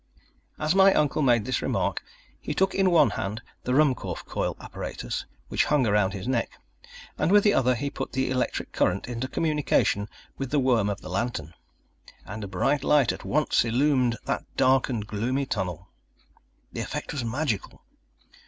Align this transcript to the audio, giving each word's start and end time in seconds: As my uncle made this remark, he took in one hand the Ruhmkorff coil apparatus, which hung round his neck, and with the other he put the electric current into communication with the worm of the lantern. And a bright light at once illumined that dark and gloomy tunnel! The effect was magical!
As 0.57 0.73
my 0.73 0.95
uncle 0.95 1.21
made 1.21 1.45
this 1.45 1.61
remark, 1.61 2.03
he 2.39 2.55
took 2.55 2.73
in 2.73 2.89
one 2.89 3.11
hand 3.11 3.39
the 3.65 3.71
Ruhmkorff 3.73 4.25
coil 4.25 4.57
apparatus, 4.59 5.27
which 5.47 5.65
hung 5.65 5.85
round 5.85 6.13
his 6.13 6.27
neck, 6.27 6.49
and 7.19 7.31
with 7.31 7.43
the 7.43 7.53
other 7.53 7.75
he 7.75 7.91
put 7.91 8.13
the 8.13 8.31
electric 8.31 8.71
current 8.71 9.07
into 9.07 9.27
communication 9.27 10.09
with 10.39 10.49
the 10.49 10.57
worm 10.57 10.89
of 10.89 11.01
the 11.01 11.09
lantern. 11.11 11.53
And 12.25 12.43
a 12.43 12.47
bright 12.47 12.83
light 12.83 13.11
at 13.11 13.25
once 13.25 13.63
illumined 13.63 14.17
that 14.25 14.43
dark 14.57 14.89
and 14.89 15.05
gloomy 15.05 15.45
tunnel! 15.45 15.87
The 16.73 16.81
effect 16.81 17.13
was 17.13 17.23
magical! 17.23 17.83